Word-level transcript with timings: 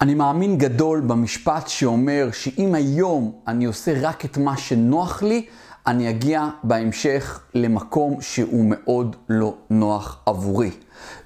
אני 0.00 0.14
מאמין 0.14 0.58
גדול 0.58 1.00
במשפט 1.00 1.68
שאומר 1.68 2.28
שאם 2.32 2.74
היום 2.74 3.32
אני 3.48 3.64
עושה 3.64 3.92
רק 4.00 4.24
את 4.24 4.38
מה 4.38 4.56
שנוח 4.56 5.22
לי, 5.22 5.46
אני 5.86 6.10
אגיע 6.10 6.48
בהמשך 6.62 7.40
למקום 7.54 8.20
שהוא 8.20 8.64
מאוד 8.68 9.16
לא 9.28 9.54
נוח 9.70 10.18
עבורי. 10.26 10.70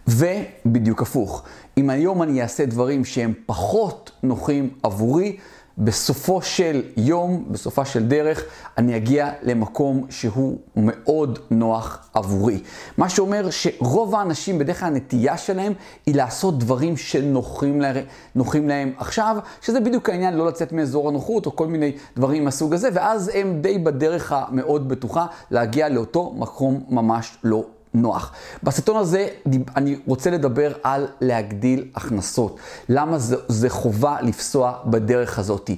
ובדיוק 0.08 1.02
הפוך, 1.02 1.42
אם 1.78 1.90
היום 1.90 2.22
אני 2.22 2.42
אעשה 2.42 2.66
דברים 2.66 3.04
שהם 3.04 3.32
פחות 3.46 4.10
נוחים 4.22 4.70
עבורי, 4.82 5.36
בסופו 5.80 6.42
של 6.42 6.82
יום, 6.96 7.44
בסופה 7.50 7.84
של 7.84 8.08
דרך, 8.08 8.44
אני 8.78 8.96
אגיע 8.96 9.30
למקום 9.42 10.06
שהוא 10.10 10.58
מאוד 10.76 11.38
נוח 11.50 12.08
עבורי. 12.14 12.60
מה 12.98 13.08
שאומר 13.08 13.50
שרוב 13.50 14.14
האנשים, 14.14 14.58
בדרך 14.58 14.80
כלל 14.80 14.88
הנטייה 14.88 15.36
שלהם 15.36 15.72
היא 16.06 16.14
לעשות 16.14 16.58
דברים 16.58 16.96
שנוחים 16.96 17.80
לה, 17.80 17.92
להם 18.54 18.92
עכשיו, 18.98 19.36
שזה 19.62 19.80
בדיוק 19.80 20.08
העניין 20.08 20.34
לא 20.34 20.46
לצאת 20.46 20.72
מאזור 20.72 21.08
הנוחות 21.08 21.46
או 21.46 21.56
כל 21.56 21.66
מיני 21.66 21.92
דברים 22.16 22.44
מהסוג 22.44 22.74
הזה, 22.74 22.88
ואז 22.92 23.30
הם 23.34 23.58
די 23.60 23.78
בדרך 23.78 24.32
המאוד 24.32 24.88
בטוחה 24.88 25.26
להגיע 25.50 25.88
לאותו 25.88 26.34
מקום 26.36 26.80
ממש 26.88 27.38
לא 27.44 27.64
נוח. 27.94 28.32
בסרטון 28.62 28.96
הזה 28.96 29.28
אני 29.76 29.96
רוצה 30.06 30.30
לדבר 30.30 30.72
על 30.82 31.06
להגדיל 31.20 31.88
הכנסות. 31.94 32.56
למה 32.88 33.18
זה, 33.18 33.36
זה 33.48 33.70
חובה 33.70 34.16
לפסוע 34.22 34.78
בדרך 34.86 35.38
הזאת. 35.38 35.70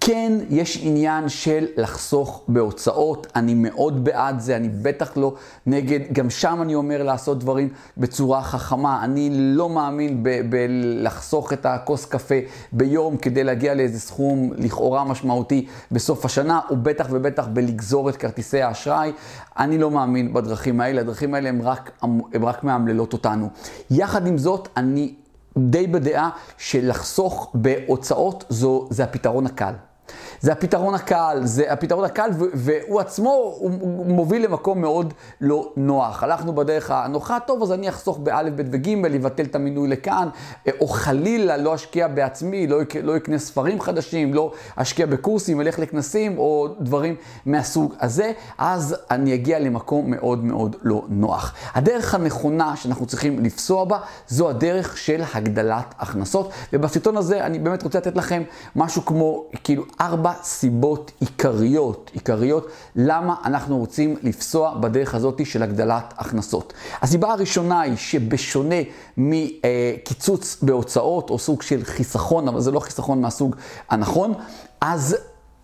כן, 0.00 0.32
יש 0.50 0.80
עניין 0.82 1.28
של 1.28 1.66
לחסוך 1.76 2.42
בהוצאות, 2.48 3.26
אני 3.36 3.54
מאוד 3.54 4.04
בעד 4.04 4.40
זה, 4.40 4.56
אני 4.56 4.68
בטח 4.68 5.16
לא 5.16 5.34
נגד, 5.66 6.00
גם 6.12 6.30
שם 6.30 6.58
אני 6.62 6.74
אומר 6.74 7.02
לעשות 7.02 7.38
דברים 7.38 7.68
בצורה 7.96 8.42
חכמה. 8.42 9.04
אני 9.04 9.30
לא 9.32 9.68
מאמין 9.68 10.22
בלחסוך 10.50 11.52
את 11.52 11.66
הכוס 11.66 12.04
קפה 12.04 12.34
ביום 12.72 13.16
כדי 13.16 13.44
להגיע 13.44 13.74
לאיזה 13.74 14.00
סכום 14.00 14.52
לכאורה 14.56 15.04
משמעותי 15.04 15.66
בסוף 15.92 16.24
השנה, 16.24 16.60
ובטח 16.70 17.06
ובטח 17.10 17.46
בלגזור 17.52 18.08
את 18.08 18.16
כרטיסי 18.16 18.62
האשראי. 18.62 19.12
אני 19.58 19.78
לא 19.78 19.90
מאמין 19.90 20.32
בדרכים 20.32 20.80
האלה, 20.80 21.00
הדרכים 21.00 21.34
האלה 21.34 21.48
הן 21.48 21.60
רק, 21.60 22.02
רק 22.42 22.64
מאמללות 22.64 23.12
אותנו. 23.12 23.48
יחד 23.90 24.26
עם 24.26 24.38
זאת, 24.38 24.68
אני 24.76 25.14
די 25.58 25.86
בדעה 25.86 26.30
שלחסוך 26.58 27.50
בהוצאות 27.54 28.44
זו, 28.48 28.86
זה 28.90 29.04
הפתרון 29.04 29.46
הקל. 29.46 29.72
זה 30.40 30.52
הפתרון 30.52 30.94
הקל, 30.94 31.40
זה 31.44 31.72
הפתרון 31.72 32.04
הקל, 32.04 32.30
והוא 32.54 33.00
עצמו, 33.00 33.30
הוא 33.60 34.06
מוביל 34.06 34.44
למקום 34.44 34.80
מאוד 34.80 35.14
לא 35.40 35.72
נוח. 35.76 36.22
הלכנו 36.22 36.54
בדרך 36.54 36.90
הנוחה, 36.90 37.38
טוב, 37.46 37.62
אז 37.62 37.72
אני 37.72 37.88
אחסוך 37.88 38.18
באלף, 38.18 38.52
בית 38.52 38.66
וגימל, 38.70 39.08
לבטל 39.08 39.44
את 39.44 39.54
המינוי 39.54 39.88
לכאן, 39.88 40.28
או 40.80 40.88
חלילה 40.88 41.56
לא 41.56 41.74
אשקיע 41.74 42.08
בעצמי, 42.08 42.66
לא, 42.66 42.78
לא 43.02 43.16
אקנה 43.16 43.38
ספרים 43.38 43.80
חדשים, 43.80 44.34
לא 44.34 44.52
אשקיע 44.76 45.06
בקורסים, 45.06 45.60
אלך 45.60 45.78
לכנסים, 45.78 46.38
או 46.38 46.68
דברים 46.80 47.14
מהסוג 47.46 47.94
הזה, 48.00 48.32
אז 48.58 48.96
אני 49.10 49.34
אגיע 49.34 49.58
למקום 49.58 50.10
מאוד 50.10 50.44
מאוד 50.44 50.76
לא 50.82 51.02
נוח. 51.08 51.54
הדרך 51.74 52.14
הנכונה 52.14 52.76
שאנחנו 52.76 53.06
צריכים 53.06 53.44
לפסוע 53.44 53.84
בה, 53.84 53.98
זו 54.28 54.48
הדרך 54.48 54.96
של 54.96 55.22
הגדלת 55.34 55.94
הכנסות, 55.98 56.50
ובסרטון 56.72 57.16
הזה 57.16 57.46
אני 57.46 57.58
באמת 57.58 57.82
רוצה 57.82 57.98
לתת 57.98 58.16
לכם 58.16 58.42
משהו 58.76 59.04
כמו, 59.04 59.44
כאילו, 59.64 59.84
ארבע... 60.00 60.27
סיבות 60.42 61.12
עיקריות, 61.20 62.10
עיקריות, 62.14 62.68
למה 62.96 63.34
אנחנו 63.44 63.78
רוצים 63.78 64.16
לפסוע 64.22 64.74
בדרך 64.80 65.14
הזאת 65.14 65.40
של 65.46 65.62
הגדלת 65.62 66.14
הכנסות. 66.18 66.72
הסיבה 67.02 67.32
הראשונה 67.32 67.80
היא 67.80 67.96
שבשונה 67.96 68.74
מקיצוץ 69.16 70.56
בהוצאות, 70.62 71.30
או 71.30 71.38
סוג 71.38 71.62
של 71.62 71.84
חיסכון, 71.84 72.48
אבל 72.48 72.60
זה 72.60 72.70
לא 72.70 72.80
חיסכון 72.80 73.20
מהסוג 73.20 73.56
הנכון, 73.90 74.34
אז 74.80 75.16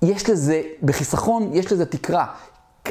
יש 0.03 0.31
לזה, 0.31 0.62
בחיסכון 0.83 1.51
יש 1.53 1.73
לזה 1.73 1.87
תקרה. 1.87 2.27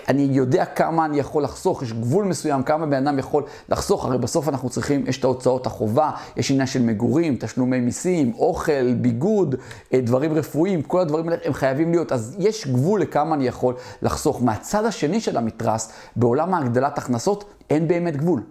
אני 0.09 0.21
יודע 0.31 0.65
כמה 0.65 1.05
אני 1.05 1.19
יכול 1.19 1.43
לחסוך, 1.43 1.83
יש 1.83 1.93
גבול 1.93 2.25
מסוים, 2.25 2.63
כמה 2.63 2.85
בן 2.85 3.07
אדם 3.07 3.19
יכול 3.19 3.43
לחסוך, 3.69 4.05
הרי 4.05 4.17
בסוף 4.17 4.49
אנחנו 4.49 4.69
צריכים, 4.69 5.07
יש 5.07 5.19
את 5.19 5.23
ההוצאות 5.23 5.65
החובה, 5.65 6.11
יש 6.37 6.51
עניין 6.51 6.67
של 6.67 6.81
מגורים, 6.81 7.37
תשלומי 7.39 7.79
מיסים, 7.79 8.33
אוכל, 8.37 8.93
ביגוד, 8.93 9.55
אה, 9.93 10.01
דברים 10.01 10.33
רפואיים, 10.33 10.81
כל 10.81 10.99
הדברים 10.99 11.29
האלה 11.29 11.41
הם 11.45 11.53
חייבים 11.53 11.91
להיות, 11.91 12.11
אז 12.11 12.35
יש 12.39 12.67
גבול 12.67 13.01
לכמה 13.01 13.35
אני 13.35 13.47
יכול 13.47 13.73
לחסוך. 14.01 14.43
מהצד 14.43 14.85
השני 14.85 15.21
של 15.21 15.37
המתרס, 15.37 15.91
בעולם 16.15 16.53
ההגדלת 16.53 16.97
הכנסות, 16.97 17.45
אין 17.69 17.87
באמת 17.87 18.17
גבול. 18.17 18.41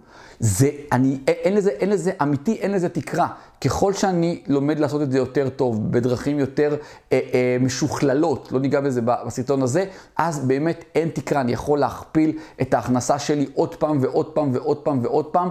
זה, 0.45 0.69
אני, 0.91 1.19
אין 1.27 1.53
לזה, 1.53 1.69
אין 1.69 1.89
לזה 1.89 2.11
אמיתי, 2.21 2.53
אין 2.53 2.71
לזה 2.71 2.89
תקרה. 2.89 3.27
ככל 3.61 3.93
שאני 3.93 4.41
לומד 4.47 4.79
לעשות 4.79 5.01
את 5.01 5.11
זה 5.11 5.17
יותר 5.17 5.49
טוב, 5.49 5.91
בדרכים 5.91 6.39
יותר 6.39 6.75
אה, 7.11 7.19
אה, 7.33 7.57
משוכללות, 7.59 8.51
לא 8.51 8.59
ניגע 8.59 8.81
בזה 8.81 9.01
בסרטון 9.01 9.61
הזה, 9.61 9.85
אז 10.17 10.45
באמת 10.45 10.85
אין 10.95 11.09
תקרה, 11.09 11.41
אני 11.41 11.51
יכול 11.51 11.79
להכפיל 11.79 12.37
את 12.61 12.73
ההכנסה 12.73 13.19
שלי 13.19 13.45
עוד 13.53 13.75
פעם 13.75 13.97
ועוד 14.01 14.25
פעם 14.25 14.49
ועוד 14.53 14.77
פעם 14.77 14.99
ועוד 15.03 15.25
פעם. 15.25 15.49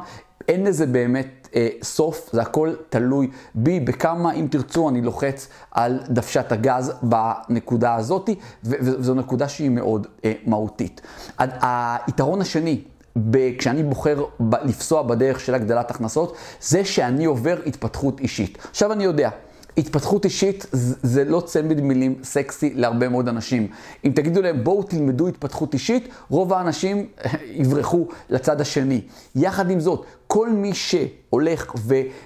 אין 0.48 0.64
לזה 0.64 0.86
באמת 0.86 1.48
אה, 1.56 1.68
סוף, 1.82 2.30
זה 2.32 2.42
הכל 2.42 2.74
תלוי 2.88 3.30
בי, 3.54 3.80
בכמה, 3.80 4.32
אם 4.32 4.46
תרצו, 4.50 4.88
אני 4.88 5.02
לוחץ 5.02 5.48
על 5.70 6.00
דוושת 6.08 6.52
הגז 6.52 6.92
בנקודה 7.02 7.94
הזאת, 7.94 8.30
וזו 8.64 9.14
נקודה 9.14 9.48
שהיא 9.48 9.70
מאוד 9.70 10.06
אה, 10.24 10.32
מהותית. 10.46 11.00
היתרון 11.38 12.40
השני, 12.40 12.80
ב- 13.16 13.56
כשאני 13.58 13.82
בוחר 13.82 14.24
ב- 14.40 14.54
לפסוע 14.64 15.02
בדרך 15.02 15.40
של 15.40 15.54
הגדלת 15.54 15.90
הכנסות, 15.90 16.36
זה 16.60 16.84
שאני 16.84 17.24
עובר 17.24 17.58
התפתחות 17.66 18.20
אישית. 18.20 18.58
עכשיו 18.70 18.92
אני 18.92 19.04
יודע, 19.04 19.30
התפתחות 19.78 20.24
אישית 20.24 20.66
זה 21.02 21.24
לא 21.24 21.40
צמד 21.46 21.80
מילים 21.80 22.14
סקסי 22.22 22.72
להרבה 22.74 23.08
מאוד 23.08 23.28
אנשים. 23.28 23.68
אם 24.04 24.12
תגידו 24.14 24.42
להם 24.42 24.64
בואו 24.64 24.82
תלמדו 24.82 25.28
התפתחות 25.28 25.74
אישית, 25.74 26.08
רוב 26.30 26.52
האנשים 26.52 27.06
יברחו 27.60 28.06
לצד 28.30 28.60
השני. 28.60 29.00
יחד 29.36 29.70
עם 29.70 29.80
זאת, 29.80 30.04
כל 30.34 30.50
מי 30.50 30.74
שהולך 30.74 31.74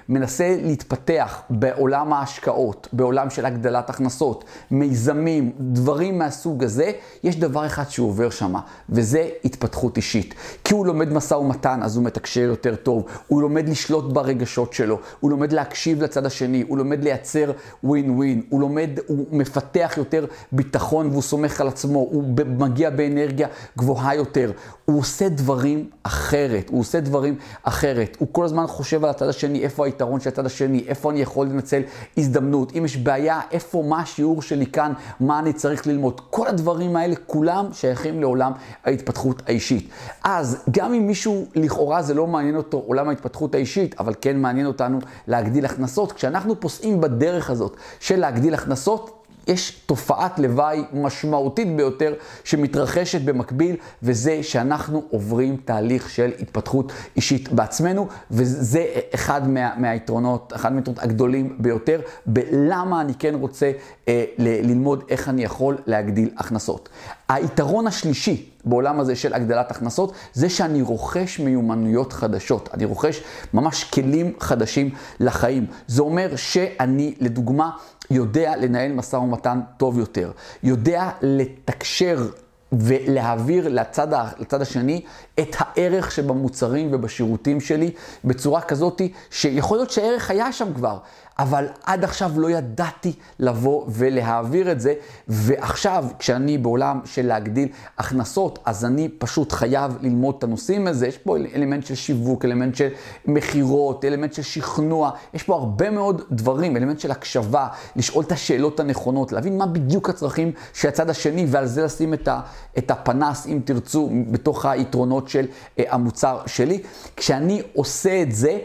ומנסה 0.08 0.56
להתפתח 0.62 1.42
בעולם 1.50 2.12
ההשקעות, 2.12 2.88
בעולם 2.92 3.30
של 3.30 3.46
הגדלת 3.46 3.90
הכנסות, 3.90 4.44
מיזמים, 4.70 5.52
דברים 5.58 6.18
מהסוג 6.18 6.64
הזה, 6.64 6.92
יש 7.24 7.36
דבר 7.36 7.66
אחד 7.66 7.90
שהוא 7.90 8.08
עובר 8.08 8.30
שם, 8.30 8.54
וזה 8.88 9.28
התפתחות 9.44 9.96
אישית. 9.96 10.34
כי 10.64 10.74
הוא 10.74 10.86
לומד 10.86 11.12
משא 11.12 11.34
ומתן, 11.34 11.82
אז 11.82 11.96
הוא 11.96 12.04
מתקשר 12.04 12.40
יותר 12.40 12.76
טוב, 12.76 13.04
הוא 13.26 13.42
לומד 13.42 13.68
לשלוט 13.68 14.12
ברגשות 14.12 14.72
שלו, 14.72 14.98
הוא 15.20 15.30
לומד 15.30 15.52
להקשיב 15.52 16.02
לצד 16.02 16.26
השני, 16.26 16.64
הוא 16.68 16.78
לומד 16.78 17.04
לייצר 17.04 17.52
ווין 17.84 18.10
ווין, 18.10 18.42
הוא 18.48 18.60
לומד, 18.60 18.90
הוא 19.06 19.26
מפתח 19.30 19.94
יותר 19.96 20.26
ביטחון 20.52 21.10
והוא 21.10 21.22
סומך 21.22 21.60
על 21.60 21.68
עצמו, 21.68 21.98
הוא 21.98 22.24
מגיע 22.46 22.90
באנרגיה 22.90 23.48
גבוהה 23.78 24.14
יותר, 24.14 24.52
הוא 24.84 24.98
עושה 24.98 25.28
דברים 25.28 25.90
אחרת, 26.02 26.68
הוא 26.68 26.80
עושה 26.80 27.00
דברים 27.00 27.36
אחרת. 27.62 27.95
הוא 28.18 28.28
כל 28.32 28.44
הזמן 28.44 28.66
חושב 28.66 29.04
על 29.04 29.10
הצד 29.10 29.28
השני, 29.28 29.62
איפה 29.62 29.86
היתרון 29.86 30.20
של 30.20 30.28
הצד 30.28 30.46
השני, 30.46 30.84
איפה 30.88 31.10
אני 31.10 31.20
יכול 31.20 31.46
לנצל 31.46 31.82
הזדמנות, 32.16 32.76
אם 32.78 32.84
יש 32.84 32.96
בעיה, 32.96 33.40
איפה, 33.50 33.84
מה 33.88 34.00
השיעור 34.00 34.42
שלי 34.42 34.66
כאן, 34.66 34.92
מה 35.20 35.38
אני 35.38 35.52
צריך 35.52 35.86
ללמוד. 35.86 36.20
כל 36.30 36.46
הדברים 36.46 36.96
האלה, 36.96 37.14
כולם 37.26 37.66
שייכים 37.72 38.20
לעולם 38.20 38.52
ההתפתחות 38.84 39.42
האישית. 39.46 39.88
אז 40.24 40.64
גם 40.70 40.94
אם 40.94 41.06
מישהו, 41.06 41.46
לכאורה 41.54 42.02
זה 42.02 42.14
לא 42.14 42.26
מעניין 42.26 42.56
אותו 42.56 42.82
עולם 42.86 43.08
ההתפתחות 43.08 43.54
האישית, 43.54 44.00
אבל 44.00 44.14
כן 44.20 44.38
מעניין 44.38 44.66
אותנו 44.66 44.98
להגדיל 45.26 45.64
הכנסות, 45.64 46.12
כשאנחנו 46.12 46.60
פוסעים 46.60 47.00
בדרך 47.00 47.50
הזאת 47.50 47.76
של 48.00 48.20
להגדיל 48.20 48.54
הכנסות, 48.54 49.15
יש 49.46 49.70
תופעת 49.86 50.38
לוואי 50.38 50.82
משמעותית 50.92 51.76
ביותר 51.76 52.14
שמתרחשת 52.44 53.20
במקביל, 53.20 53.76
וזה 54.02 54.42
שאנחנו 54.42 55.02
עוברים 55.10 55.56
תהליך 55.64 56.10
של 56.10 56.30
התפתחות 56.40 56.92
אישית 57.16 57.52
בעצמנו, 57.52 58.06
וזה 58.30 58.84
אחד 59.14 59.48
מה, 59.48 59.70
מהיתרונות, 59.76 60.52
אחד 60.56 60.72
מהיתרונות 60.72 61.02
הגדולים 61.02 61.56
ביותר, 61.58 62.00
בלמה 62.26 63.00
אני 63.00 63.14
כן 63.14 63.34
רוצה 63.34 63.72
אה, 64.08 64.24
ל- 64.38 64.66
ללמוד 64.70 65.04
איך 65.08 65.28
אני 65.28 65.44
יכול 65.44 65.76
להגדיל 65.86 66.30
הכנסות. 66.36 66.88
היתרון 67.28 67.86
השלישי 67.86 68.50
בעולם 68.64 69.00
הזה 69.00 69.16
של 69.16 69.34
הגדלת 69.34 69.70
הכנסות, 69.70 70.12
זה 70.32 70.48
שאני 70.48 70.82
רוכש 70.82 71.40
מיומנויות 71.40 72.12
חדשות. 72.12 72.68
אני 72.74 72.84
רוכש 72.84 73.22
ממש 73.54 73.84
כלים 73.84 74.32
חדשים 74.40 74.90
לחיים. 75.20 75.66
זה 75.86 76.02
אומר 76.02 76.36
שאני, 76.36 77.14
לדוגמה, 77.20 77.70
יודע 78.10 78.56
לנהל 78.56 78.92
משא 78.92 79.16
ומתן 79.16 79.60
טוב 79.76 79.98
יותר, 79.98 80.30
יודע 80.62 81.10
לתקשר 81.22 82.28
ולהעביר 82.72 83.68
לצד, 83.68 84.08
לצד 84.38 84.62
השני 84.62 85.00
את 85.40 85.56
הערך 85.58 86.12
שבמוצרים 86.12 86.88
ובשירותים 86.92 87.60
שלי 87.60 87.90
בצורה 88.24 88.60
כזאת 88.60 89.02
שיכול 89.30 89.78
להיות 89.78 89.90
שהערך 89.90 90.30
היה 90.30 90.52
שם 90.52 90.74
כבר, 90.74 90.98
אבל 91.38 91.66
עד 91.84 92.04
עכשיו 92.04 92.30
לא 92.36 92.50
ידעתי 92.50 93.12
לבוא 93.38 93.84
ולהעביר 93.88 94.72
את 94.72 94.80
זה, 94.80 94.94
ועכשיו, 95.28 96.04
כשאני 96.18 96.58
בעולם 96.58 97.00
של 97.04 97.26
להגדיל 97.26 97.68
הכנסות, 97.98 98.58
אז 98.64 98.84
אני 98.84 99.08
פשוט 99.08 99.52
חייב 99.52 99.96
ללמוד 100.00 100.34
את 100.38 100.44
הנושאים 100.44 100.86
הזה. 100.86 101.06
יש 101.06 101.18
פה 101.18 101.36
אלמנט 101.54 101.86
של 101.86 101.94
שיווק, 101.94 102.44
אלמנט 102.44 102.74
של 102.74 102.88
מכירות, 103.26 104.04
אלמנט 104.04 104.32
של 104.32 104.42
שכנוע, 104.42 105.10
יש 105.34 105.42
פה 105.42 105.54
הרבה 105.54 105.90
מאוד 105.90 106.22
דברים, 106.30 106.76
אלמנט 106.76 107.00
של 107.00 107.10
הקשבה, 107.10 107.68
לשאול 107.96 108.24
את 108.24 108.32
השאלות 108.32 108.80
הנכונות, 108.80 109.32
להבין 109.32 109.58
מה 109.58 109.66
בדיוק 109.66 110.10
הצרכים 110.10 110.52
של 110.72 110.88
הצד 110.88 111.10
השני, 111.10 111.46
ועל 111.48 111.66
זה 111.66 111.82
לשים 111.82 112.14
את, 112.14 112.28
ה, 112.28 112.40
את 112.78 112.90
הפנס, 112.90 113.46
אם 113.46 113.60
תרצו, 113.64 114.10
בתוך 114.30 114.66
היתרונות 114.66 115.28
של 115.28 115.46
uh, 115.46 115.82
המוצר 115.88 116.40
שלי. 116.46 116.82
כשאני 117.16 117.62
עושה 117.74 118.22
את 118.22 118.32
זה, 118.32 118.58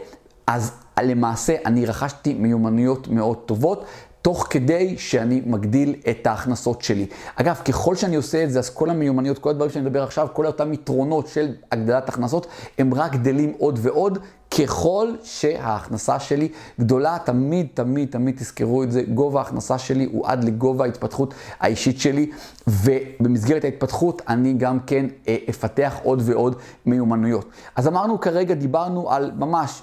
אז 0.46 0.72
למעשה 1.00 1.54
אני 1.66 1.86
רכשתי 1.86 2.34
מיומנויות 2.34 3.08
מאוד 3.08 3.38
טובות. 3.46 3.84
תוך 4.22 4.46
כדי 4.50 4.98
שאני 4.98 5.42
מגדיל 5.46 5.94
את 6.10 6.26
ההכנסות 6.26 6.82
שלי. 6.82 7.06
אגב, 7.36 7.60
ככל 7.64 7.94
שאני 7.96 8.16
עושה 8.16 8.44
את 8.44 8.50
זה, 8.50 8.58
אז 8.58 8.70
כל 8.70 8.90
המיומנויות, 8.90 9.38
כל 9.38 9.50
הדברים 9.50 9.70
שאני 9.70 9.84
מדבר 9.84 10.02
עכשיו, 10.02 10.28
כל 10.32 10.46
אותם 10.46 10.72
יתרונות 10.72 11.28
של 11.28 11.54
הגדלת 11.72 12.08
הכנסות, 12.08 12.46
הם 12.78 12.94
רק 12.94 13.12
גדלים 13.12 13.52
עוד 13.58 13.78
ועוד, 13.82 14.18
ככל 14.58 15.08
שההכנסה 15.22 16.20
שלי 16.20 16.48
גדולה, 16.80 17.16
תמיד, 17.24 17.66
תמיד, 17.74 18.08
תמיד 18.10 18.36
תזכרו 18.36 18.82
את 18.82 18.92
זה, 18.92 19.02
גובה 19.02 19.38
ההכנסה 19.40 19.78
שלי 19.78 20.08
הוא 20.12 20.26
עד 20.26 20.44
לגובה 20.44 20.84
ההתפתחות 20.84 21.34
האישית 21.60 22.00
שלי, 22.00 22.30
ובמסגרת 22.66 23.64
ההתפתחות 23.64 24.22
אני 24.28 24.52
גם 24.52 24.80
כן 24.80 25.06
אה, 25.28 25.36
אפתח 25.50 25.94
עוד 26.02 26.22
ועוד 26.24 26.56
מיומנויות. 26.86 27.44
אז 27.76 27.88
אמרנו 27.88 28.20
כרגע, 28.20 28.54
דיברנו 28.54 29.10
על 29.10 29.32
ממש 29.36 29.82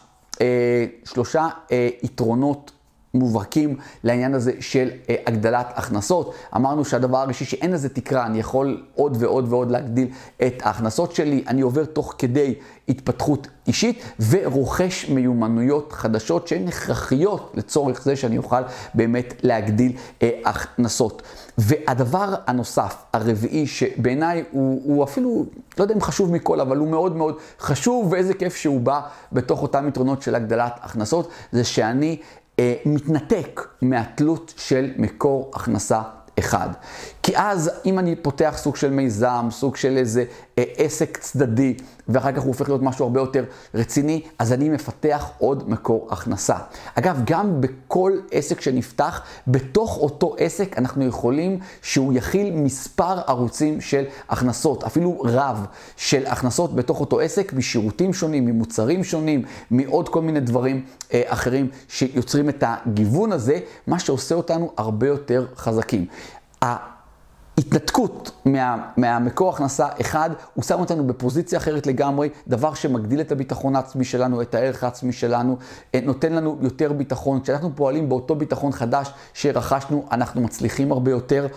שלושה 1.06 1.48
אה, 1.72 1.90
יתרונות 2.04 2.72
מובהקים 3.14 3.78
לעניין 4.04 4.34
הזה 4.34 4.52
של 4.60 4.90
אה, 5.10 5.16
הגדלת 5.28 5.68
הכנסות. 5.76 6.34
אמרנו 6.56 6.86
שהדבר 6.86 7.18
הראשי 7.18 7.46
שאין 7.46 7.72
לזה 7.72 7.90
תקרה, 7.90 8.26
אני 8.26 8.40
יכול 8.40 8.84
עוד 8.96 9.18
ועוד 9.20 9.46
ועוד 9.50 9.72
להגדיל 9.72 10.08
את 10.48 10.62
ההכנסות 10.64 11.16
שלי, 11.16 11.44
אני 11.48 11.62
עובר 11.62 11.86
תוך 11.86 12.16
כדי 12.18 12.56
התפתחות 12.90 13.48
אישית 13.68 14.04
ורוכש 14.30 15.10
מיומנויות 15.10 15.94
חדשות 15.94 16.48
שהן 16.48 16.68
הכרחיות 16.68 17.52
לצורך 17.56 18.04
זה 18.04 18.16
שאני 18.16 18.38
אוכל 18.38 18.62
באמת 18.94 19.34
להגדיל 19.44 19.92
אה, 20.22 20.30
הכנסות. 20.46 21.22
והדבר 21.58 22.36
הנוסף, 22.48 22.96
הרביעי, 23.14 23.68
שבעיניי 23.68 24.44
הוא, 24.52 24.82
הוא 24.84 25.04
אפילו, 25.04 25.46
לא 25.78 25.84
יודע 25.84 25.96
אם 25.96 26.02
חשוב 26.02 26.32
מכל, 26.32 26.60
אבל 26.60 26.78
הוא 26.78 26.88
מאוד 26.88 27.16
מאוד 27.16 27.36
חשוב, 27.60 28.12
ואיזה 28.12 28.34
כיף 28.34 28.56
שהוא 28.56 28.82
בא 28.82 29.02
בתוך 29.32 29.62
אותם 29.62 29.88
יתרונות 29.88 30.22
של 30.22 30.36
הגדלת 30.36 30.74
הכנסות, 30.82 31.30
זה 31.52 31.64
שאני 31.64 32.18
מתנתק 32.86 33.68
מהתלות 33.82 34.54
של 34.58 34.92
מקור 34.98 35.52
הכנסה 35.56 36.02
אחד. 36.39 36.69
כי 37.24 37.38
אז 37.38 37.71
אם 37.86 38.00
אני 38.00 38.15
פותח 38.15 38.56
סוג 38.57 38.75
של 38.75 38.89
מיזם, 38.89 39.47
סוג 39.51 39.75
של 39.75 39.97
איזה 39.97 40.24
אה, 40.57 40.63
עסק 40.77 41.18
צדדי, 41.18 41.75
ואחר 42.09 42.31
כך 42.31 42.41
הוא 42.41 42.47
הופך 42.47 42.69
להיות 42.69 42.81
משהו 42.81 43.06
הרבה 43.06 43.19
יותר 43.19 43.44
רציני, 43.74 44.21
אז 44.39 44.53
אני 44.53 44.69
מפתח 44.69 45.30
עוד 45.38 45.69
מקור 45.69 46.07
הכנסה. 46.12 46.56
אגב, 46.95 47.21
גם 47.25 47.62
בכל 47.62 48.13
עסק 48.31 48.62
שנפתח, 48.62 49.21
בתוך 49.47 49.97
אותו 49.97 50.36
עסק 50.38 50.77
אנחנו 50.77 51.06
יכולים 51.06 51.59
שהוא 51.81 52.13
יכיל 52.13 52.53
מספר 52.56 53.19
ערוצים 53.27 53.81
של 53.81 54.03
הכנסות, 54.30 54.83
אפילו 54.83 55.21
רב 55.25 55.65
של 55.97 56.25
הכנסות 56.25 56.75
בתוך 56.75 57.00
אותו 57.00 57.19
עסק, 57.19 57.53
משירותים 57.53 58.13
שונים, 58.13 58.45
ממוצרים 58.45 59.03
שונים, 59.03 59.44
מעוד 59.71 60.09
כל 60.09 60.21
מיני 60.21 60.39
דברים 60.39 60.86
אה, 61.13 61.21
אחרים 61.25 61.69
שיוצרים 61.88 62.50
את 62.50 62.63
הגיוון 62.68 63.31
הזה, 63.31 63.59
מה 63.88 64.00
שעושה 64.00 64.36
אותנו 64.36 64.71
הרבה 64.77 65.07
יותר 65.07 65.45
חזקים. 65.56 66.06
ההתנתקות 66.62 68.32
מה, 68.46 68.78
מהמקור 68.98 69.50
הכנסה 69.50 69.88
אחד, 70.02 70.30
הוא 70.54 70.64
שם 70.64 70.80
אותנו 70.80 71.08
בפוזיציה 71.08 71.60
אחרת 71.60 71.88
לגמרי, 71.88 72.30
דבר 72.48 72.74
שמגדיל 72.74 73.22
את 73.22 73.32
הביטחון 73.32 73.76
העצמי 73.76 74.06
שלנו, 74.06 74.42
את 74.42 74.56
הערך 74.56 74.84
העצמי 74.84 75.14
שלנו, 75.14 75.58
אה, 75.96 76.00
נותן 76.04 76.34
לנו 76.34 76.58
יותר 76.62 76.94
ביטחון. 76.94 77.42
כשאנחנו 77.42 77.72
פועלים 77.76 78.10
באותו 78.10 78.36
ביטחון 78.36 78.72
חדש 78.72 79.12
שרכשנו, 79.34 80.06
אנחנו 80.12 80.42
מצליחים 80.42 80.92
הרבה 80.92 81.12
יותר. 81.12 81.48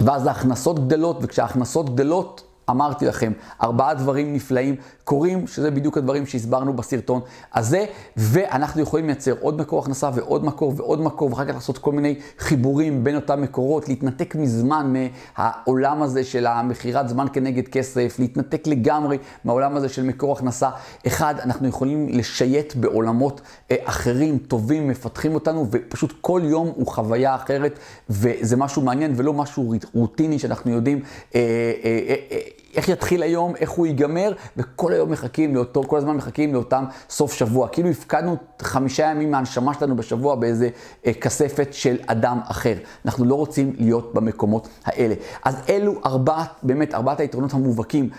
ואז 0.00 0.26
ההכנסות 0.26 0.86
גדלות, 0.86 1.18
וכשההכנסות 1.22 1.94
גדלות, 1.94 2.42
אמרתי 2.70 3.06
לכם, 3.06 3.32
ארבעה 3.62 3.94
דברים 3.94 4.32
נפלאים 4.32 4.76
קורים, 5.04 5.46
שזה 5.46 5.70
בדיוק 5.70 5.98
הדברים 5.98 6.26
שהסברנו 6.26 6.72
בסרטון 6.72 7.20
הזה, 7.54 7.84
ואנחנו 8.16 8.82
יכולים 8.82 9.06
לייצר 9.06 9.34
עוד 9.40 9.60
מקור 9.60 9.82
הכנסה 9.82 10.10
ועוד 10.14 10.44
מקור 10.44 10.72
ועוד 10.76 11.00
מקור, 11.00 11.30
ואחר 11.30 11.44
כך 11.44 11.54
לעשות 11.54 11.78
כל 11.78 11.92
מיני 11.92 12.14
חיבורים 12.38 13.04
בין 13.04 13.16
אותם 13.16 13.42
מקורות, 13.42 13.88
להתנתק 13.88 14.34
מזמן 14.34 14.94
מהעולם 15.36 16.02
הזה 16.02 16.24
של 16.24 16.46
המכירת 16.46 17.08
זמן 17.08 17.26
כנגד 17.32 17.68
כסף, 17.68 18.16
להתנתק 18.18 18.66
לגמרי 18.66 19.18
מהעולם 19.44 19.76
הזה 19.76 19.88
של 19.88 20.02
מקור 20.02 20.32
הכנסה. 20.32 20.70
אחד, 21.06 21.34
אנחנו 21.42 21.68
יכולים 21.68 22.08
לשייט 22.08 22.74
בעולמות 22.74 23.40
אה, 23.70 23.76
אחרים, 23.84 24.38
טובים, 24.38 24.88
מפתחים 24.88 25.34
אותנו, 25.34 25.66
ופשוט 25.70 26.12
כל 26.20 26.40
יום 26.44 26.72
הוא 26.74 26.86
חוויה 26.86 27.34
אחרת, 27.34 27.78
וזה 28.10 28.56
משהו 28.56 28.82
מעניין 28.82 29.12
ולא 29.16 29.32
משהו 29.32 29.74
רוטיני 29.94 30.38
שאנחנו 30.38 30.70
יודעים. 30.70 31.00
אה, 31.34 31.40
אה, 31.84 32.38
איך 32.74 32.88
יתחיל 32.88 33.22
היום, 33.22 33.56
איך 33.56 33.70
הוא 33.70 33.86
ייגמר, 33.86 34.32
וכל 34.56 34.92
היום 34.92 35.10
מחכים 35.10 35.54
לאותו, 35.54 35.82
כל 35.82 35.96
הזמן 35.96 36.16
מחכים 36.16 36.54
לאותם 36.54 36.84
סוף 37.10 37.32
שבוע. 37.32 37.68
כאילו 37.68 37.88
הפקדנו 37.88 38.36
חמישה 38.62 39.06
ימים 39.06 39.30
מהנשמה 39.30 39.74
שלנו 39.74 39.96
בשבוע 39.96 40.34
באיזה 40.34 40.68
אה, 41.06 41.14
כספת 41.14 41.68
של 41.72 41.96
אדם 42.06 42.40
אחר. 42.44 42.74
אנחנו 43.04 43.24
לא 43.24 43.34
רוצים 43.34 43.72
להיות 43.78 44.14
במקומות 44.14 44.68
האלה. 44.84 45.14
אז 45.44 45.54
אלו 45.68 45.94
ארבעת, 46.06 46.50
באמת 46.62 46.94
ארבעת 46.94 47.20
היתרונות 47.20 47.52
המובהקים 47.52 48.10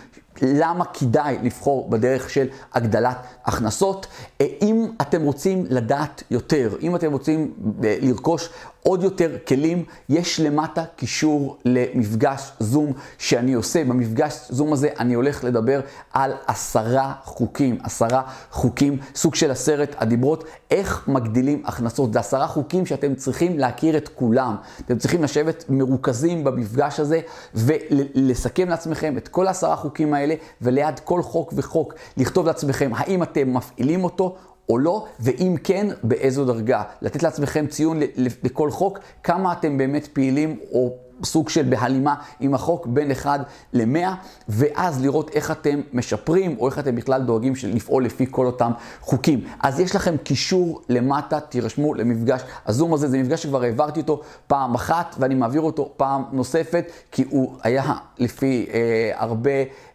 למה 0.41 0.85
כדאי 0.85 1.37
לבחור 1.43 1.89
בדרך 1.89 2.29
של 2.29 2.47
הגדלת 2.73 3.17
הכנסות. 3.45 4.07
אה, 4.41 4.47
אם 4.61 4.78
אתם 5.01 5.21
רוצים 5.21 5.65
לדעת 5.69 6.23
יותר, 6.31 6.75
אם 6.81 6.95
אתם 6.95 7.11
רוצים 7.11 7.53
אה, 7.83 7.97
לרכוש 8.01 8.49
עוד 8.83 9.03
יותר 9.03 9.37
כלים, 9.47 9.85
יש 10.09 10.39
למטה 10.39 10.83
קישור 10.95 11.57
למפגש 11.65 12.51
זום 12.59 12.93
שאני 13.17 13.53
עושה. 13.53 13.83
במפגש 13.83 14.33
זום 14.49 14.73
הזה 14.73 14.89
אני 14.99 15.13
הולך 15.13 15.43
לדבר 15.43 15.81
על 16.13 16.33
עשרה 16.47 17.13
חוקים, 17.23 17.77
עשרה 17.83 18.21
חוקים, 18.51 18.97
סוג 19.15 19.35
של 19.35 19.51
עשרת 19.51 19.95
הדיברות, 19.99 20.43
איך 20.71 21.07
מגדילים 21.07 21.63
הכנסות. 21.65 22.13
זה 22.13 22.19
עשרה 22.19 22.47
חוקים 22.47 22.85
שאתם 22.85 23.15
צריכים 23.15 23.59
להכיר 23.59 23.97
את 23.97 24.07
כולם. 24.07 24.55
אתם 24.85 24.97
צריכים 24.97 25.23
לשבת 25.23 25.65
מרוכזים 25.69 26.43
במפגש 26.43 26.99
הזה 26.99 27.19
ולסכם 27.55 28.69
לעצמכם 28.69 29.17
את 29.17 29.27
כל 29.27 29.47
העשרה 29.47 29.75
חוקים 29.75 30.13
האלה, 30.13 30.35
וליד 30.61 30.99
כל 30.99 31.21
חוק 31.23 31.53
וחוק 31.55 31.93
לכתוב 32.17 32.45
לעצמכם 32.45 32.91
האם 32.95 33.23
אתם 33.23 33.53
מפעילים 33.53 34.03
אותו 34.03 34.35
או 34.69 34.77
לא, 34.77 35.05
ואם 35.19 35.55
כן, 35.63 35.87
באיזו 36.03 36.45
דרגה. 36.45 36.83
לתת 37.01 37.23
לעצמכם 37.23 37.67
ציון 37.67 37.99
לכל 38.43 38.71
חוק, 38.71 38.99
כמה 39.23 39.53
אתם 39.53 39.77
באמת 39.77 40.07
פעילים 40.07 40.59
או 40.71 40.95
סוג 41.23 41.49
של 41.49 41.63
בהלימה 41.69 42.15
עם 42.39 42.53
החוק 42.53 42.87
בין 42.87 43.11
1 43.11 43.39
ל-100, 43.73 44.07
ואז 44.49 45.01
לראות 45.01 45.31
איך 45.35 45.51
אתם 45.51 45.81
משפרים, 45.93 46.55
או 46.59 46.67
איך 46.67 46.79
אתם 46.79 46.95
בכלל 46.95 47.23
דואגים 47.23 47.53
לפעול 47.63 48.05
לפי 48.05 48.25
כל 48.31 48.45
אותם 48.45 48.71
חוקים. 49.01 49.43
אז 49.59 49.79
יש 49.79 49.95
לכם 49.95 50.17
קישור 50.17 50.81
למטה, 50.89 51.39
תירשמו 51.39 51.93
למפגש 51.93 52.41
הזום 52.65 52.93
הזה, 52.93 53.07
זה 53.07 53.17
מפגש 53.17 53.43
שכבר 53.43 53.63
העברתי 53.63 53.99
אותו 53.99 54.21
פעם 54.47 54.75
אחת, 54.75 55.15
ואני 55.19 55.35
מעביר 55.35 55.61
אותו 55.61 55.93
פעם 55.97 56.23
נוספת, 56.31 56.91
כי 57.11 57.25
הוא 57.29 57.55
היה 57.63 57.93
לפי 58.17 58.67
אה, 58.73 59.11
הרבה... 59.15 59.51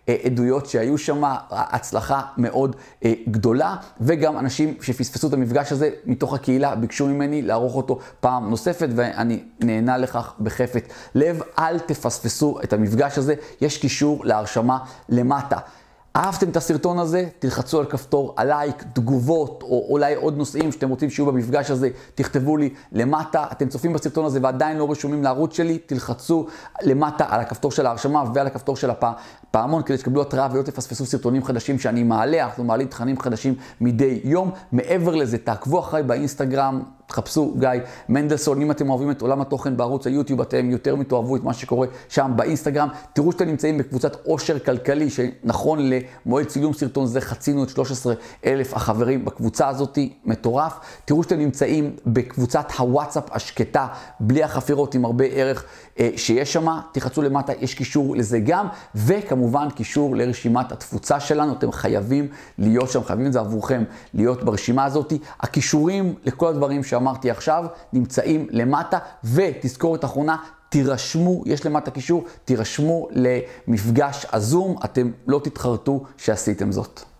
אה, 0.08 0.16
עדויות 0.24 0.66
שהיו 0.66 0.98
שם, 0.98 1.22
הצלחה 1.50 2.22
מאוד 2.36 2.76
אה, 3.04 3.12
גדולה, 3.28 3.76
וגם 4.00 4.38
אנשים 4.38 4.74
שפספסו 4.80 5.28
את 5.28 5.32
המפגש 5.32 5.72
הזה 5.72 5.90
מתוך 6.06 6.34
הקהילה 6.34 6.74
ביקשו 6.74 7.06
ממני 7.06 7.42
לערוך 7.42 7.76
אותו 7.76 7.98
פעם 8.20 8.50
נוספת, 8.50 8.88
ואני 8.96 9.42
נהנה 9.60 9.98
לכך 9.98 10.34
בחפת 10.40 10.92
לב. 11.14 11.40
אל 11.58 11.78
תפספסו 11.78 12.58
את 12.64 12.72
המפגש 12.72 13.18
הזה, 13.18 13.34
יש 13.60 13.78
קישור 13.78 14.24
להרשמה 14.24 14.78
למטה. 15.08 15.58
אהבתם 16.16 16.48
את 16.48 16.56
הסרטון 16.56 16.98
הזה? 16.98 17.28
תלחצו 17.38 17.78
על 17.78 17.86
כפתור 17.86 18.34
הלייק, 18.36 18.84
תגובות, 18.92 19.62
או 19.62 19.86
אולי 19.88 20.14
עוד 20.14 20.36
נושאים 20.36 20.72
שאתם 20.72 20.90
רוצים 20.90 21.10
שיהיו 21.10 21.26
במפגש 21.26 21.70
הזה, 21.70 21.88
תכתבו 22.14 22.56
לי 22.56 22.70
למטה. 22.92 23.44
אתם 23.52 23.68
צופים 23.68 23.92
בסרטון 23.92 24.24
הזה 24.24 24.38
ועדיין 24.42 24.76
לא 24.76 24.90
רשומים 24.90 25.22
לערוץ 25.22 25.56
שלי, 25.56 25.78
תלחצו 25.78 26.46
למטה 26.82 27.24
על 27.28 27.40
הכפתור 27.40 27.70
של 27.70 27.86
ההרשמה 27.86 28.24
ועל 28.34 28.46
הכפתור 28.46 28.76
של 28.76 28.90
הפעמון, 28.90 29.82
כדי 29.82 29.98
שתקבלו 29.98 30.22
התראה 30.22 30.48
ולא 30.52 30.62
תפספסו 30.62 31.06
סרטונים 31.06 31.44
חדשים 31.44 31.78
שאני 31.78 32.02
מעלה. 32.02 32.44
אנחנו 32.44 32.64
מעלים 32.64 32.86
תכנים 32.86 33.20
חדשים 33.20 33.54
מדי 33.80 34.20
יום. 34.24 34.50
מעבר 34.72 35.14
לזה, 35.14 35.38
תעקבו 35.38 35.80
אחריי 35.80 36.02
באינסטגרם. 36.02 36.82
תחפשו 37.14 37.54
גיא 37.58 37.68
מנדלסון. 38.08 38.62
אם 38.62 38.70
אתם 38.70 38.90
אוהבים 38.90 39.10
את 39.10 39.20
עולם 39.20 39.40
התוכן 39.40 39.76
בערוץ 39.76 40.06
היוטיוב, 40.06 40.40
אתם 40.40 40.70
יותר 40.70 40.96
מתאהבו 40.96 41.36
את 41.36 41.44
מה 41.44 41.54
שקורה 41.54 41.86
שם 42.08 42.32
באינסטגרם. 42.36 42.88
תראו 43.12 43.32
שאתם 43.32 43.44
נמצאים 43.44 43.78
בקבוצת 43.78 44.16
עושר 44.24 44.58
כלכלי, 44.58 45.10
שנכון 45.10 45.78
למועד 46.26 46.46
צילום 46.46 46.72
סרטון 46.72 47.06
זה 47.06 47.20
חצינו 47.20 47.64
את 47.64 47.68
13 47.68 48.14
אלף 48.46 48.74
החברים 48.74 49.24
בקבוצה 49.24 49.68
הזאת, 49.68 49.98
מטורף. 50.24 50.72
תראו 51.04 51.22
שאתם 51.22 51.38
נמצאים 51.38 51.96
בקבוצת 52.06 52.66
הוואטסאפ 52.78 53.24
השקטה, 53.32 53.86
בלי 54.20 54.42
החפירות, 54.42 54.94
עם 54.94 55.04
הרבה 55.04 55.24
ערך 55.24 55.64
אה, 56.00 56.10
שיש 56.16 56.52
שם. 56.52 56.66
תחצו 56.92 57.22
למטה, 57.22 57.52
יש 57.60 57.74
קישור 57.74 58.16
לזה 58.16 58.38
גם, 58.38 58.66
וכמובן 58.94 59.68
קישור 59.70 60.16
לרשימת 60.16 60.72
התפוצה 60.72 61.20
שלנו. 61.20 61.52
אתם 61.52 61.72
חייבים 61.72 62.28
להיות 62.58 62.90
שם, 62.90 63.04
חייבים 63.04 63.26
את 63.26 63.32
זה 63.32 63.40
עבורכם, 63.40 63.84
להיות 64.14 64.44
ברשימה 64.44 64.84
הזאת. 64.84 65.12
הכישורים 65.40 66.14
לכל 66.24 66.48
הדברים 66.48 66.82
שאמרתי 67.04 67.30
עכשיו 67.30 67.64
נמצאים 67.92 68.46
למטה, 68.50 68.98
ותזכורת 69.24 70.04
אחרונה, 70.04 70.36
תירשמו, 70.68 71.42
יש 71.46 71.66
למטה 71.66 71.90
קישור, 71.90 72.24
תירשמו 72.44 73.08
למפגש 73.10 74.26
הזום, 74.32 74.76
אתם 74.84 75.10
לא 75.26 75.40
תתחרטו 75.44 76.04
שעשיתם 76.16 76.72
זאת. 76.72 77.13